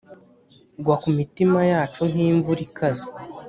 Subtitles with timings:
[0.83, 3.07] gwa ku mitima yacu nk'imvura ikaze